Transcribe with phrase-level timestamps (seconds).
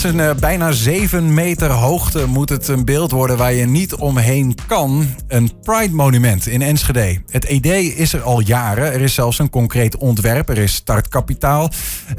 [0.00, 4.54] zijn uh, bijna 7 meter hoogte moet het een beeld worden waar je niet omheen
[4.66, 5.06] kan.
[5.28, 7.22] Een Pride Monument in Enschede.
[7.30, 8.92] Het idee is er al jaren.
[8.92, 10.48] Er is zelfs een concreet ontwerp.
[10.48, 11.70] Er is startkapitaal.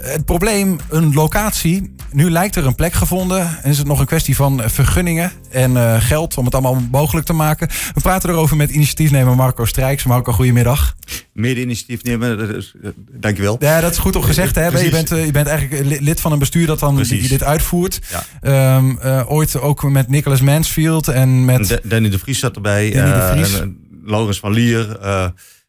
[0.01, 1.95] Het probleem, een locatie.
[2.11, 3.57] Nu lijkt er een plek gevonden.
[3.61, 7.25] En is het nog een kwestie van vergunningen en uh, geld om het allemaal mogelijk
[7.25, 7.67] te maken.
[7.93, 10.03] We praten erover met initiatiefnemer Marco Strijks.
[10.03, 10.95] Marco, goedemiddag.
[11.33, 12.65] Mede-initiatiefnemer,
[13.11, 13.55] dankjewel.
[13.59, 14.83] Ja, dat is goed om gezegd te hebben.
[14.83, 17.70] Je bent, je bent eigenlijk lid van een bestuur dat dan dit uitvoert.
[18.41, 18.77] Ja.
[18.77, 21.79] Um, uh, ooit ook met Nicholas Mansfield en met...
[21.83, 22.91] Danny de Vries zat erbij.
[22.91, 23.61] Danny de Vries.
[23.61, 23.67] Uh,
[24.03, 24.99] Laurens van Lier.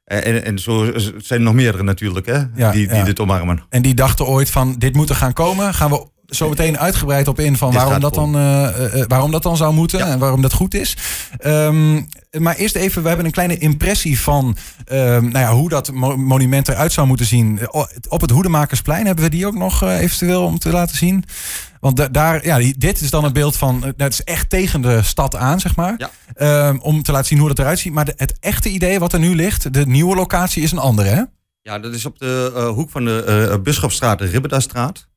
[0.04, 3.62] En, en zo zijn er nog meerdere natuurlijk, hè, ja, die, die dit omarmen.
[3.68, 5.74] En die dachten ooit van, dit moet er gaan komen.
[5.74, 9.42] Gaan we zo meteen uitgebreid op in van waarom dat, dan, uh, uh, waarom dat
[9.42, 10.96] dan zou moeten en waarom dat goed is.
[11.46, 12.08] Um,
[12.38, 14.56] maar eerst even, we hebben een kleine impressie van
[14.92, 17.60] um, nou ja, hoe dat mo monument eruit zou moeten zien.
[18.08, 21.24] Op het Hoedemakersplein hebben we die ook nog uh, eventueel om te laten zien.
[21.80, 25.02] Want daar, ja, dit is dan een beeld van, dat nou, is echt tegen de
[25.02, 25.94] stad aan, zeg maar.
[25.96, 26.68] Ja.
[26.68, 27.92] Um, om te laten zien hoe dat eruit ziet.
[27.92, 31.08] Maar de, het echte idee wat er nu ligt, de nieuwe locatie, is een andere,
[31.08, 31.22] hè?
[31.62, 35.10] Ja, dat is op de hoek van de Bisschopstraat en Ribbedastraat.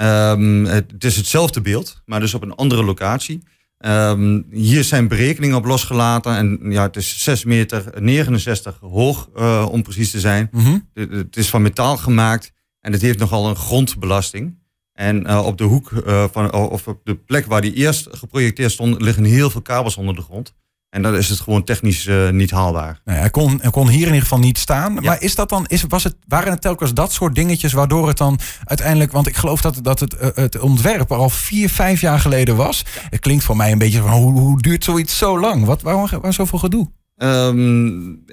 [0.00, 3.42] Um, het is hetzelfde beeld, maar dus op een andere locatie.
[3.78, 6.36] Um, hier zijn berekeningen op losgelaten.
[6.36, 10.48] En ja, het is 6 meter 69 hoog, uh, om precies te zijn.
[10.52, 10.88] Mm -hmm.
[10.94, 14.58] Het is van metaal gemaakt en het heeft nogal een grondbelasting.
[14.92, 18.72] En uh, op de hoek uh, van, of op de plek waar die eerst geprojecteerd
[18.72, 20.54] stond, liggen heel veel kabels onder de grond.
[20.88, 23.00] En dan is het gewoon technisch uh, niet haalbaar.
[23.04, 24.94] Nou ja, hij, kon, hij kon hier in ieder geval niet staan.
[24.94, 25.00] Ja.
[25.00, 28.16] Maar is dat dan, is, was het, waren het telkens dat soort dingetjes waardoor het
[28.16, 29.12] dan uiteindelijk.
[29.12, 32.56] Want ik geloof dat, dat het, uh, het ontwerp er al vier, vijf jaar geleden
[32.56, 32.84] was.
[32.94, 33.00] Ja.
[33.10, 35.64] Het klinkt voor mij een beetje van hoe, hoe duurt zoiets zo lang?
[35.64, 36.90] Wat, waarom, waarom zoveel gedoe?
[37.16, 38.24] Um,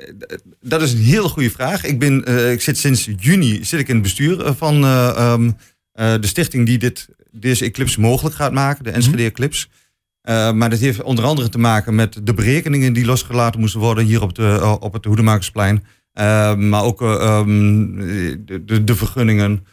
[0.62, 1.84] dat is een hele goede vraag.
[1.84, 5.58] Ik, ben, uh, ik zit sinds juni zit ik in het bestuur van um,
[5.94, 9.68] de stichting die dit, deze eclipse mogelijk gaat maken, de Enschede Eclipse.
[10.26, 14.06] Uh, maar dat heeft onder andere te maken met de berekeningen die losgelaten moesten worden
[14.06, 15.84] hier op, de, uh, op het Hoedemakersplein.
[16.14, 17.96] Uh, maar ook um,
[18.66, 19.66] de, de, vergunningen,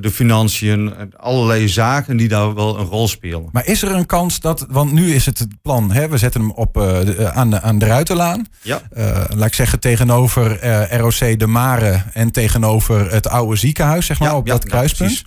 [0.00, 3.48] de financiën, allerlei zaken die daar wel een rol spelen.
[3.52, 6.40] Maar is er een kans dat, want nu is het het plan, hè, we zetten
[6.40, 8.46] hem op, de, aan, de, aan de Ruitenlaan.
[8.62, 8.80] Ja.
[9.28, 14.36] laat ik zeggen tegenover ROC De Mare en tegenover het oude ziekenhuis, zeg maar, ja,
[14.36, 15.22] op ja, dat kruispunt.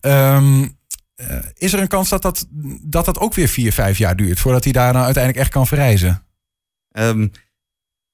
[0.00, 0.80] Um,
[1.16, 2.46] uh, is er een kans dat dat,
[2.82, 5.66] dat dat ook weer vier, vijf jaar duurt voordat hij daar nou uiteindelijk echt kan
[5.66, 6.26] verrijzen?
[6.98, 7.30] Um,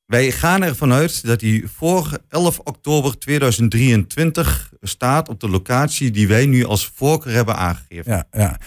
[0.08, 6.28] wij gaan ervan uit dat hij voor 11 oktober 2023 staat op de locatie die
[6.28, 8.12] wij nu als voorkeur hebben aangegeven.
[8.12, 8.58] Ja, ja.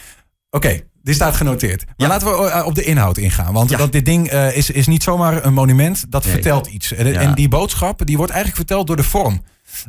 [0.50, 1.86] Oké, okay, dit staat genoteerd.
[1.86, 2.08] Maar ja.
[2.08, 3.54] laten we eh, op de inhoud ingaan.
[3.54, 3.88] Want ja.
[3.88, 6.34] dit ding uh, is, is niet zomaar een monument, dat nee.
[6.34, 6.94] vertelt iets.
[6.94, 9.42] En, en die boodschap die wordt eigenlijk verteld door de vorm.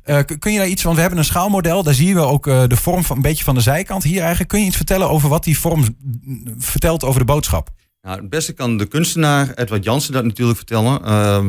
[0.05, 2.63] Uh, kun je daar iets, want we hebben een schaalmodel, daar zien we ook uh,
[2.67, 4.49] de vorm van een beetje van de zijkant hier eigenlijk.
[4.49, 5.97] Kun je iets vertellen over wat die vorm
[6.59, 7.71] vertelt over de boodschap?
[8.03, 11.01] Nou, het beste kan de kunstenaar Edward Jansen dat natuurlijk vertellen.
[11.05, 11.45] Uh,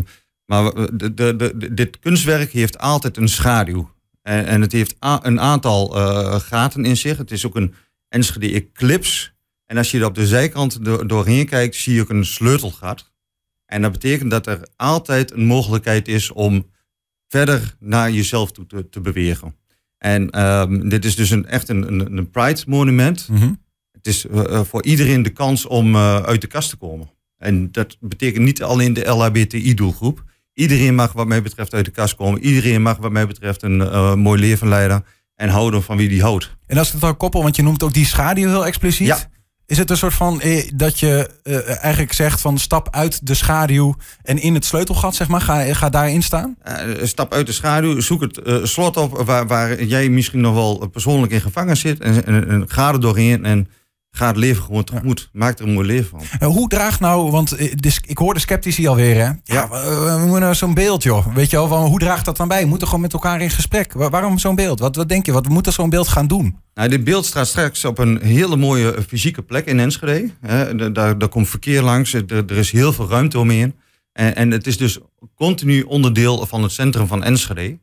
[0.46, 3.92] maar de, de, de, dit kunstwerk heeft altijd een schaduw.
[4.22, 7.18] En, en het heeft een aantal uh, gaten in zich.
[7.18, 7.74] Het is ook een
[8.10, 9.33] Enschede Eclipse.
[9.66, 13.12] En als je er op de zijkant do doorheen kijkt, zie je ook een sleutelgat.
[13.66, 16.72] En dat betekent dat er altijd een mogelijkheid is om
[17.28, 19.56] verder naar jezelf toe te, te bewegen.
[19.98, 23.28] En um, dit is dus een, echt een, een, een Pride monument.
[23.30, 23.62] Mm -hmm.
[23.92, 27.10] Het is uh, voor iedereen de kans om uh, uit de kast te komen.
[27.38, 30.24] En dat betekent niet alleen de LHBTI-doelgroep.
[30.54, 32.44] Iedereen mag wat mij betreft uit de kast komen.
[32.44, 35.06] Iedereen mag wat mij betreft een uh, mooi leven leiden.
[35.36, 36.56] En houden van wie die houdt.
[36.66, 39.08] En als het dan koppel, want je noemt ook die schaduw heel expliciet.
[39.08, 39.30] Ja.
[39.74, 43.34] Is het een soort van eh, dat je eh, eigenlijk zegt van stap uit de
[43.34, 46.56] schaduw en in het sleutelgat, zeg maar, ga, ga daarin staan?
[46.68, 50.88] Uh, stap uit de schaduw, zoek het slot op waar, waar jij misschien nog wel
[50.92, 53.68] persoonlijk in gevangen zit en, en, en ga er doorheen en
[54.16, 55.20] Ga het leven gewoon tegemoet.
[55.20, 55.40] Ja.
[55.40, 56.22] Maak er een mooi leven van.
[56.40, 57.72] Uh, hoe draagt nou, want uh,
[58.06, 59.22] ik hoor de sceptici alweer, hè?
[59.22, 61.36] Ja, ja we, moeten nou zo'n beeld, joh.
[61.36, 62.62] Weet je wel, van, hoe draagt dat dan bij?
[62.62, 63.94] We moeten gewoon met elkaar in gesprek.
[63.94, 64.80] Waar, waarom zo'n beeld?
[64.80, 66.58] Wat, wat denk je, wat moet zo'n beeld gaan doen?
[66.74, 70.30] Nou, dit beeld staat straks op een hele mooie fysieke plek in Enschede.
[70.92, 73.76] Daar, daar komt verkeer langs, er, er is heel veel ruimte omheen.
[74.12, 75.00] En, en het is dus
[75.36, 77.80] continu onderdeel van het centrum van Enschede.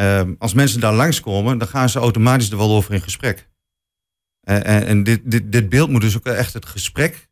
[0.00, 3.50] Uh, als mensen daar langskomen, dan gaan ze automatisch er wel over in gesprek.
[4.42, 7.28] En, en dit, dit, dit beeld moet dus ook echt het gesprek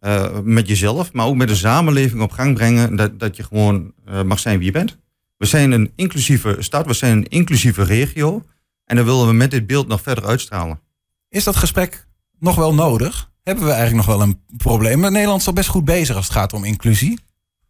[0.00, 2.96] uh, met jezelf, maar ook met de samenleving op gang brengen.
[2.96, 4.98] Dat, dat je gewoon uh, mag zijn wie je bent.
[5.36, 8.44] We zijn een inclusieve stad, we zijn een inclusieve regio.
[8.84, 10.80] En dan willen we met dit beeld nog verder uitstralen.
[11.28, 12.06] Is dat gesprek
[12.38, 13.30] nog wel nodig?
[13.42, 15.00] Hebben we eigenlijk nog wel een probleem?
[15.00, 17.18] Nederland is al best goed bezig als het gaat om inclusie.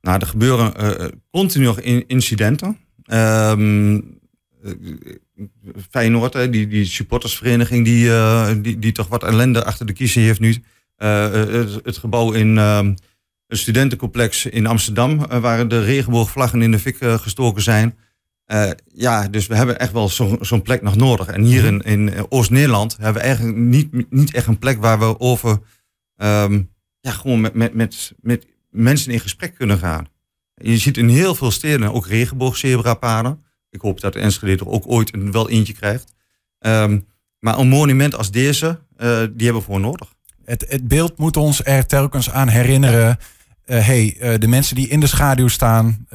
[0.00, 2.78] Nou, er gebeuren uh, continu incidenten.
[3.06, 4.18] Um,
[5.90, 8.10] Feyenoord, hè, die, die supportersvereniging die,
[8.60, 10.62] die, die toch wat ellende achter de kiezen heeft nu.
[10.96, 12.94] Het, het, gebouw in ehm,
[13.46, 17.96] een studentencomplex in Amsterdam, waar de regenboogvlaggen in de fik gestoken zijn.
[18.94, 20.08] ja, dus we hebben echt wel
[20.40, 21.26] zo'n plek nog nodig.
[21.26, 25.20] En hier in, in Oost-Nederland hebben we eigenlijk niet, niet echt een plek waar we
[25.20, 25.58] over
[26.16, 26.62] ehm,
[27.00, 30.08] ja, gewoon met, met, met, met mensen in gesprek kunnen gaan.
[30.54, 33.44] Je ziet in heel veel steden ook regenboogzebrapaden.
[33.76, 36.14] Ik hoop dat de Enschede er ook ooit een, wel eentje krijgt.
[36.60, 37.06] Um,
[37.38, 40.14] maar een monument als deze, uh, die hebben we voor nodig.
[40.44, 43.18] Het, het, beeld moet ons er telkens aan herinneren.
[43.66, 46.06] Uh, hey, uh, de mensen die in de schaduw staan,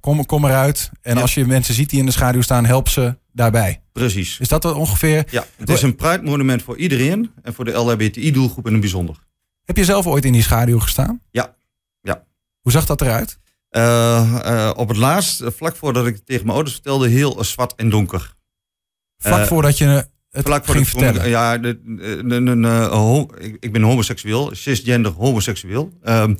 [0.00, 0.90] kom, kom eruit.
[1.02, 3.80] En als je mensen ziet die in de schaduw staan, help ze daarbij.
[3.92, 4.38] Precies.
[4.40, 5.24] Is dat ongeveer?
[5.30, 7.30] Ja, het is een Pride monument voor iedereen.
[7.42, 9.16] En voor de LHBTI-doelgroep in het bijzonder.
[9.64, 11.20] Heb je zelf ooit in die schaduw gestaan?
[11.30, 11.54] Ja.
[12.00, 12.24] ja.
[12.60, 13.38] Hoe zag dat eruit?
[13.76, 17.74] Uh, uh, op het laatst, uh, vlak voordat ik tegen mijn ouders vertelde, heel zwart
[17.74, 18.34] en donker.
[19.16, 19.84] Vlak voordat je
[20.30, 21.28] het vlak ging vertellen?
[21.28, 25.92] Ja, de, de, de, ik, ik, ben homoseksueel, cisgender homoseksueel.
[26.04, 26.36] Um,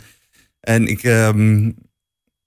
[0.60, 1.74] en ik, um,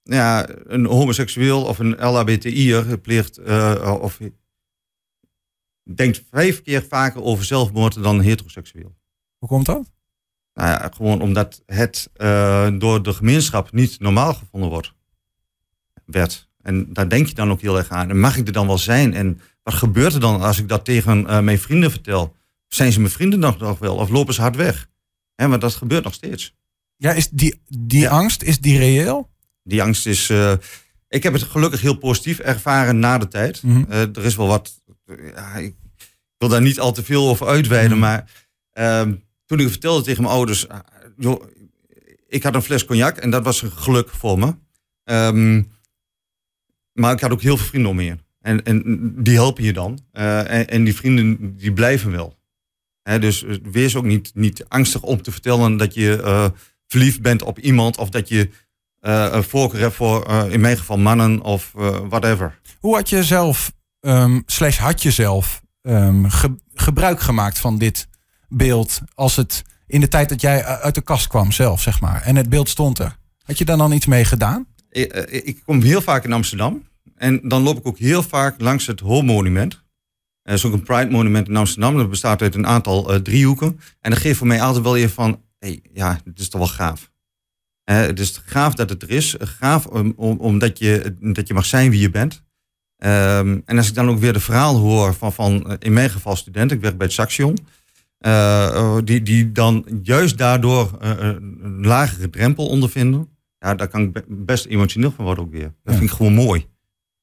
[0.03, 3.39] ja, een homoseksueel of een LHBTI'er pleegt,
[3.99, 4.19] of
[5.93, 8.95] denkt vijf keer vaker over zelfmoord dan heteroseksueel.
[9.37, 9.94] Hoe komt dat?
[10.55, 14.93] Nou ja, gewoon omdat het uh, door de gemeenschap niet normaal gevonden wordt.
[16.05, 16.49] Werd.
[16.61, 18.09] En daar denk je dan ook heel erg aan.
[18.09, 19.13] En mag ik er dan wel zijn?
[19.13, 22.35] En wat gebeurt er dan als ik dat tegen uh, mijn vrienden vertel?
[22.67, 23.95] Zijn ze mijn vrienden nog, nog wel?
[23.95, 24.87] Of lopen ze hard weg?
[25.35, 26.55] Hè, want dat gebeurt nog steeds.
[26.95, 28.09] Ja, is die, die ja.
[28.09, 29.29] angst, is die reëel?
[29.63, 30.29] Die angst is...
[30.29, 30.53] Uh,
[31.07, 33.63] ik heb het gelukkig heel positief ervaren na de tijd.
[33.63, 33.91] Mm -hmm.
[33.91, 34.81] er is wel wat...
[35.35, 35.75] Ja, ik
[36.37, 38.23] wil daar niet al te veel over uitweiden, mm -hmm.
[38.73, 39.23] maar...
[39.45, 40.79] Ehm, toen ik vertelde tegen mijn ouders, ah,
[41.17, 41.43] joh,
[42.27, 44.55] ik had een fles cognac en dat was een geluk voor me.
[45.03, 45.71] Um,
[46.93, 48.17] maar ik had ook heel veel vrienden om me.
[48.41, 49.99] En, en die helpen je dan.
[50.13, 52.37] Uh, en, en, die vrienden die blijven wel.
[53.19, 56.47] Dus eh, wees ook niet, niet angstig om te vertellen dat je uh,
[56.87, 58.49] verliefd bent op iemand of dat je
[58.99, 61.71] een voorkeur hebt voor, in mijn geval, mannen of
[62.09, 62.59] whatever.
[62.79, 68.07] Hoe had je zelf, um, slash had je zelf, ge gebruik gemaakt van dit
[68.49, 72.21] beeld als het in de tijd dat jij uit de kast kwam zelf, zeg maar.
[72.21, 73.17] En het beeld stond er.
[73.43, 74.67] Had je daar dan iets mee gedaan?
[74.89, 76.87] Ik, eh, ik kom heel vaak in Amsterdam.
[77.15, 79.83] En dan loop ik ook heel vaak langs het Hoormonument.
[80.41, 81.97] Er is ook een Pride Monument in Amsterdam.
[81.97, 83.79] Dat bestaat uit een aantal driehoeken.
[84.01, 85.41] En dat geeft voor mij altijd wel even van...
[85.59, 87.11] Hey, ja, het is toch wel gaaf.
[87.83, 89.35] Het is gaaf dat het er is.
[89.39, 92.43] Gaaf om, om, omdat je, dat je mag zijn wie je bent.
[92.97, 96.35] Um, en als ik dan ook weer de verhaal hoor van, van in mijn geval
[96.35, 96.77] studenten.
[96.77, 97.57] Ik werk bij het Saxion.
[98.19, 103.29] Uh, die, die dan juist daardoor uh, een lagere drempel ondervinden.
[103.59, 105.73] Ja, daar kan ik best emotioneel van worden ook weer.
[105.83, 105.99] Dat ja.
[105.99, 106.67] vind ik gewoon mooi.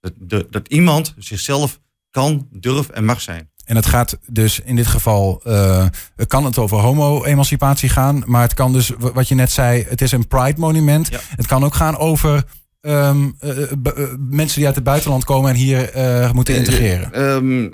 [0.00, 1.80] Dat, de, dat iemand zichzelf
[2.10, 3.50] kan, durft en mag zijn.
[3.64, 5.86] En het gaat dus in dit geval, uh,
[6.26, 8.22] kan het over homo-emancipatie gaan.
[8.26, 11.08] Maar het kan dus, wat je net zei, het is een pride monument.
[11.08, 11.20] Ja.
[11.22, 12.44] Het kan ook gaan over
[12.87, 17.23] Um, uh, uh, mensen die uit het buitenland komen en hier uh, moeten integreren?
[17.23, 17.73] Um,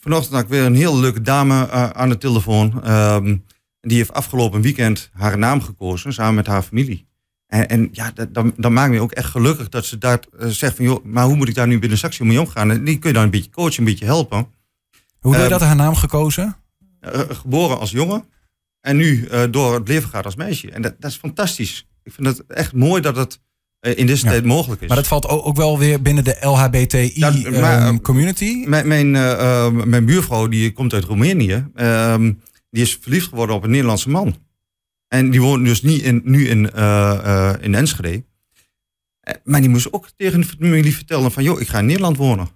[0.00, 2.90] vanochtend had ik weer een heel leuke dame aan de telefoon.
[2.90, 3.44] Um,
[3.80, 7.06] die heeft afgelopen weekend haar naam gekozen samen met haar familie.
[7.46, 10.76] En, en ja, dat, dan, dan maakt me ook echt gelukkig dat ze daar zegt
[10.76, 10.84] van...
[10.84, 12.70] joh, maar hoe moet ik daar nu binnen Saxio mee omgaan?
[12.70, 14.46] En die kun je dan een beetje coachen, een beetje helpen.
[15.18, 16.56] Hoe doe je dat, haar naam gekozen?
[17.28, 18.24] geboren als jongen
[18.80, 20.70] en nu door het leven gaat als meisje.
[20.70, 21.88] En dat, dat is fantastisch.
[22.02, 23.45] Ik vind het echt mooi dat het eh,
[23.94, 24.30] in deze ja.
[24.30, 24.88] tijd mogelijk is.
[24.88, 28.44] Maar dat valt ook wel weer binnen de LHBTI-community?
[28.44, 31.66] Ja, um, mijn, mijn, uh, mijn buurvrouw die komt uit Roemenië.
[31.76, 32.40] Um,
[32.70, 34.36] die is verliefd geworden op een Nederlandse man.
[35.08, 38.24] En die woont dus niet in, nu in, uh, in Enschede.
[39.44, 41.42] Maar die moest ook tegen de familie vertellen van...
[41.42, 42.48] joh, ik ga in Nederland wonen.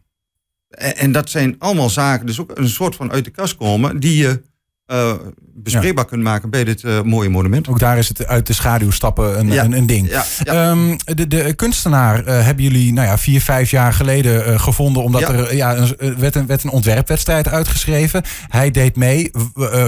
[0.69, 4.01] En, en dat zijn allemaal zaken, dus ook een soort van uit de kast komen...
[4.01, 4.43] die je
[4.93, 5.13] uh,
[5.55, 6.11] bespreekbaar ja.
[6.11, 7.69] kunt maken bij dit uh, mooie monument.
[7.69, 9.65] Ook daar is het uit de schaduw stappen een, ja.
[9.65, 10.09] een, een, ding.
[10.43, 10.71] Ja.
[10.71, 15.03] Um, de, de kunstenaar uh, hebben jullie nou ja, vier, vijf jaar geleden gevonden.
[15.03, 18.23] Omdat er ja, een, werd, een, werd een ontwerpwedstrijd uitgeschreven.
[18.49, 19.31] Hij deed mee.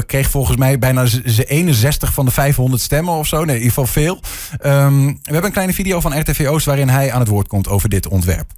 [0.06, 3.36] kreeg volgens mij bijna zijn 61 van de 500 stemmen of zo.
[3.36, 4.20] Nee, in ieder geval veel.
[4.66, 7.88] Um, we hebben een kleine video van RTVO's waarin hij aan het woord komt over
[7.88, 8.50] dit ontwerp.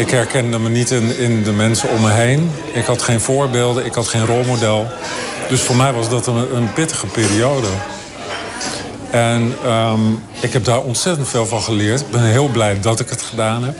[0.00, 2.50] Ik herkende me niet in, in de mensen om me heen.
[2.72, 4.86] Ik had geen voorbeelden, ik had geen rolmodel.
[5.48, 7.66] Dus voor mij was dat een, een pittige periode.
[9.10, 12.00] En um, ik heb daar ontzettend veel van geleerd.
[12.00, 13.76] Ik ben heel blij dat ik het gedaan heb.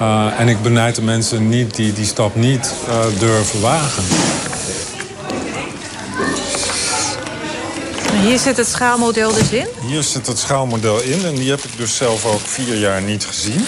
[0.00, 4.04] Uh, en ik benijd de mensen niet die die stap niet uh, durven wagen.
[8.22, 9.66] Hier zit het schaalmodel dus in?
[9.86, 13.24] Hier zit het schaalmodel in en die heb ik dus zelf ook vier jaar niet
[13.24, 13.66] gezien.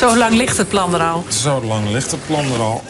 [0.00, 1.24] Zo lang ligt het plan er al?
[1.28, 2.82] Zo lang ligt het plan er al.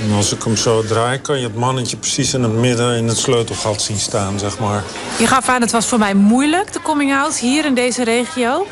[0.00, 3.08] En als ik hem zo draai, kan je het mannetje precies in het midden in
[3.08, 4.82] het sleutelgat zien staan, zeg maar.
[5.18, 8.66] Je gaf aan, het was voor mij moeilijk, de coming-out, hier in deze regio.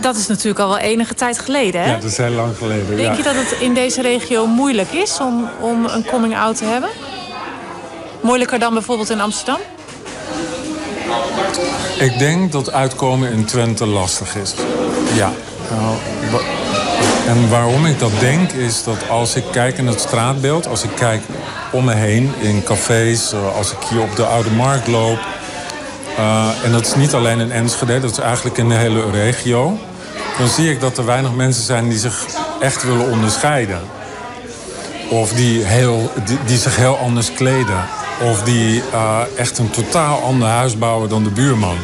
[0.00, 1.90] Dat is natuurlijk al wel enige tijd geleden, hè?
[1.90, 5.18] Ja, dat is heel lang geleden, Denk je dat het in deze regio moeilijk is
[5.20, 6.90] om, om een coming-out te hebben?
[8.24, 9.58] Moeilijker dan bijvoorbeeld in Amsterdam?
[11.98, 14.54] Ik denk dat uitkomen in Twente lastig is.
[15.14, 15.32] Ja.
[15.70, 15.96] Nou,
[17.26, 20.90] en waarom ik dat denk is dat als ik kijk in het straatbeeld, als ik
[20.94, 21.22] kijk
[21.72, 25.18] om me heen in cafés, eh, als ik hier op de Oude Markt loop.
[26.18, 29.78] Uh, en dat is niet alleen in Enschede, dat is eigenlijk in de hele regio.
[30.38, 32.26] Dan zie ik dat er weinig mensen zijn die zich
[32.60, 33.80] echt willen onderscheiden.
[35.08, 37.84] Of die, heel, die, die zich heel anders kleden.
[38.22, 41.76] Of die uh, echt een totaal ander huis bouwen dan de buurman.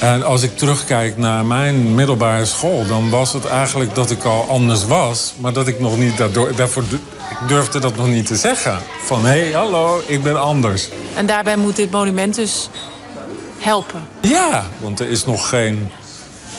[0.00, 4.46] En als ik terugkijk naar mijn middelbare school, dan was het eigenlijk dat ik al
[4.48, 8.36] anders was, maar dat ik nog niet daardoor, daarvoor ik durfde dat nog niet te
[8.36, 8.78] zeggen.
[9.04, 10.88] Van hé, hey, hallo, ik ben anders.
[11.14, 12.68] En daarbij moet dit monument dus
[13.58, 14.02] helpen.
[14.20, 15.90] Ja, want er is nog geen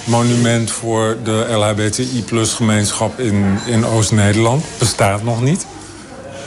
[0.03, 4.65] monument voor de LHBTI-plus gemeenschap in, in Oost-Nederland.
[4.79, 5.65] Bestaat nog niet.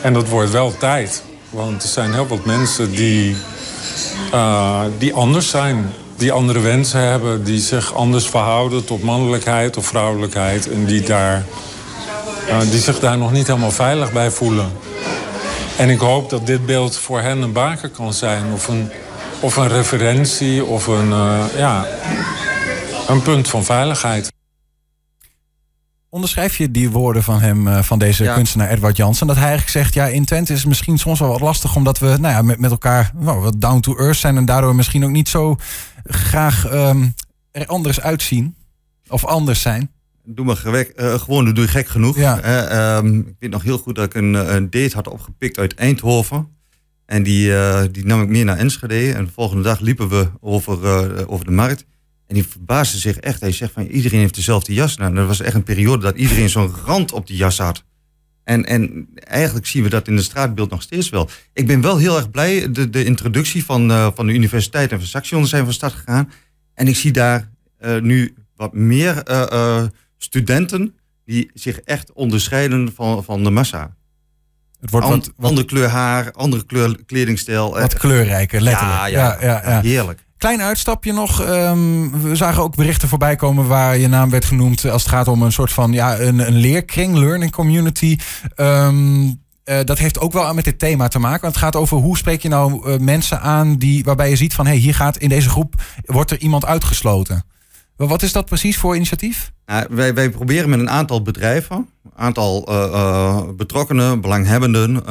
[0.02, 1.22] En dat wordt wel tijd.
[1.50, 3.36] Want er zijn heel wat mensen die,
[4.32, 9.86] uh, die anders zijn die andere wensen hebben, die zich anders verhouden tot mannelijkheid of
[9.86, 10.70] vrouwelijkheid.
[10.70, 11.44] En die, daar,
[12.48, 14.72] uh, die zich daar nog niet helemaal veilig bij voelen.
[15.76, 18.52] En ik hoop dat dit beeld voor hen een baken kan zijn.
[18.52, 18.90] Of een,
[19.40, 21.86] of een referentie of een, uh, ja,
[23.06, 24.32] een punt van veiligheid.
[26.10, 28.34] Onderschrijf je die woorden van hem, uh, van deze ja.
[28.34, 29.26] kunstenaar Edward Jansen?
[29.26, 31.76] Dat hij eigenlijk zegt, ja, in Twente is het misschien soms wel wat lastig...
[31.76, 34.36] omdat we nou ja, met, met elkaar nou, wat down to earth zijn...
[34.36, 35.56] en daardoor misschien ook niet zo
[36.04, 37.14] graag um,
[37.50, 38.54] er anders uitzien.
[39.08, 39.90] Of anders zijn.
[40.24, 42.16] Doe maar gewek, uh, gewoon, doe je gek genoeg.
[42.16, 42.44] Ja.
[42.44, 45.74] Uh, um, ik weet nog heel goed dat ik een, een date had opgepikt uit
[45.74, 46.48] Eindhoven.
[47.06, 49.12] En die, uh, die nam ik mee naar Enschede.
[49.12, 51.84] En de volgende dag liepen we over, over de markt.
[52.30, 53.40] En die verbaasde zich echt.
[53.40, 54.96] Hij zegt van iedereen heeft dezelfde jas.
[54.96, 57.84] Nou, dat was echt een periode dat iedereen zo'n rand op die jas had.
[58.44, 61.28] En, en eigenlijk zien we dat in het straatbeeld nog steeds wel.
[61.52, 62.72] Ik ben wel heel erg blij.
[62.72, 66.32] De, de introductie van, uh, van de universiteit en van Saxion zijn van start gegaan.
[66.74, 69.82] En ik zie daar uh, nu wat meer uh,
[70.18, 70.94] studenten
[71.24, 73.96] die zich echt onderscheiden van, van de massa.
[74.80, 77.70] Het wordt And, wat, wat, andere kleur haar, andere kleur kledingstijl.
[77.72, 78.98] Wat kleurrijker, letterlijk.
[78.98, 79.80] Ja, ja, ja, ja, ja.
[79.80, 80.28] heerlijk.
[80.40, 81.48] Klein uitstapje nog.
[81.48, 85.28] Um, we zagen ook berichten voorbij komen waar je naam werd genoemd als het gaat
[85.28, 88.18] om een soort van ja, een, een leerkring, learning community.
[88.56, 89.32] Um, uh,
[89.84, 91.40] dat heeft ook wel met dit thema te maken.
[91.40, 94.54] Want het gaat over hoe spreek je nou uh, mensen aan die, waarbij je ziet
[94.54, 97.44] van hé, hey, hier gaat in deze groep wordt er iemand uitgesloten.
[97.96, 99.52] Wat is dat precies voor initiatief?
[99.90, 105.02] Wij, wij proberen met een aantal bedrijven, een aantal uh, betrokkenen, belanghebbenden,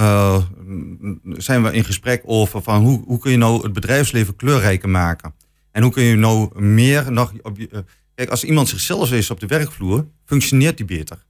[1.24, 5.34] zijn we in gesprek over van hoe, hoe kun je nou het bedrijfsleven kleurrijker maken.
[5.72, 7.34] En hoe kun je nou meer nog.
[7.42, 11.26] Op je, kijk, als iemand zichzelf is op de werkvloer, functioneert die beter.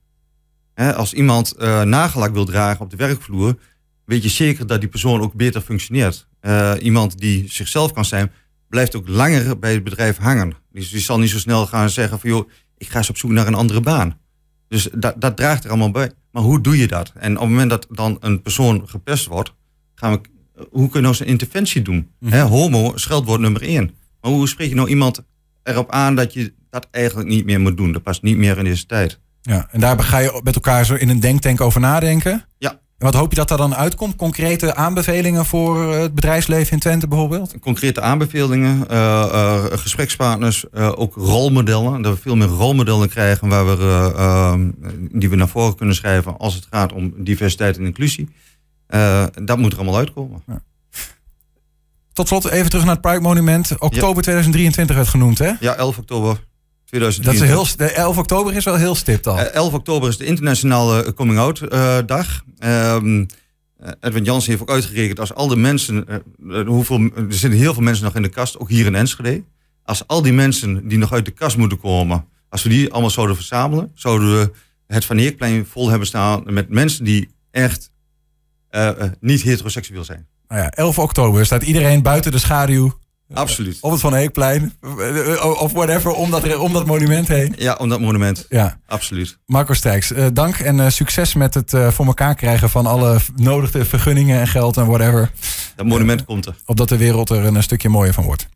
[0.76, 3.58] Als iemand nagelak wil dragen op de werkvloer,
[4.06, 6.28] weet je zeker dat die persoon ook beter functioneert.
[6.82, 8.32] iemand die zichzelf kan zijn,
[8.70, 10.54] blijft ook langer bij het bedrijf hangen.
[10.72, 13.32] Dus die zal niet zo snel gaan zeggen van joh, ik ga eens op zoek
[13.32, 14.20] naar een andere baan.
[14.68, 16.12] Dus dat draagt er allemaal bij.
[16.32, 17.12] Maar hoe doe je dat?
[17.16, 19.54] En op het moment dat dan een persoon gepest wordt,
[20.00, 20.22] gaan we,
[20.70, 22.10] hoe kun je nou zijn interventie doen?
[22.20, 22.32] Mm.
[22.32, 23.92] He, homo, scheldwoord nummer één.
[24.22, 25.22] Maar hoe spreek je nou iemand
[25.64, 27.92] erop aan dat je dat eigenlijk niet meer moet doen?
[27.92, 29.20] Dat past niet meer in deze tijd.
[29.42, 32.46] Ja, en daar ga je met elkaar zo in een denktank over nadenken?
[32.58, 32.72] Ja.
[32.72, 34.16] En wat hoop je dat er dan uitkomt?
[34.16, 37.60] Concrete aanbevelingen voor het bedrijfsleven in Twente bijvoorbeeld?
[37.60, 38.98] Concrete aanbevelingen, uh,
[39.32, 42.02] uh, gesprekspartners, uh, ook rolmodellen.
[42.02, 44.72] Dat we veel meer rolmodellen krijgen waar we,
[45.12, 48.30] die we naar voren kunnen schrijven als het gaat om diversiteit en inclusie.
[49.44, 50.44] Dat moet er allemaal uitkomen.
[50.48, 50.62] Ja.
[52.14, 53.72] Tot slot even terug naar het Pride Monument.
[53.72, 54.22] Oktober ja.
[54.22, 55.52] 2023 werd genoemd, hè?
[55.60, 56.48] Ja, 11 oktober.
[56.90, 59.38] Dat is heel, de 11 oktober is wel heel stipt al.
[59.38, 62.44] Uh, 11 oktober is de internationale coming-out uh, dag.
[62.60, 63.26] Um,
[64.00, 66.24] Edwin Jansen heeft ook uitgerekend als al de mensen,
[66.66, 69.44] hoeveel, er zitten heel veel mensen nog in de kast, ook hier in Enschede.
[69.84, 73.10] Als al die mensen die nog uit de kast moeten komen, als we die allemaal
[73.10, 74.52] zouden verzamelen, zouden we
[74.88, 77.92] het Van Heerplein vol hebben staan met mensen die echt
[79.20, 80.28] niet heteroseksueel zijn.
[80.48, 82.98] Nou ja, 11 oktober staat iedereen buiten de schaduw
[83.34, 83.78] Absoluut.
[83.82, 84.74] Of het Van Heekplein.
[85.60, 87.56] Of whatever, om dat, om dat monument heen.
[87.58, 88.46] Ja, om dat monument.
[88.50, 88.80] Ja.
[88.88, 89.38] Absoluut.
[89.46, 94.48] Marco Strijks, dank en succes met het voor elkaar krijgen van alle nodige vergunningen en
[94.48, 95.32] geld en whatever.
[95.76, 96.56] Dat monument komt er.
[96.66, 98.48] Opdat de wereld er een stukje mooier van wordt.